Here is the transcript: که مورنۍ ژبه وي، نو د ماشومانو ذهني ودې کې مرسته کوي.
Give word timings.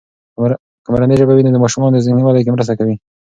که 0.83 0.89
مورنۍ 0.91 1.15
ژبه 1.21 1.33
وي، 1.33 1.43
نو 1.45 1.51
د 1.53 1.57
ماشومانو 1.63 2.03
ذهني 2.05 2.23
ودې 2.23 2.41
کې 2.45 2.53
مرسته 2.55 2.73
کوي. 2.79 2.95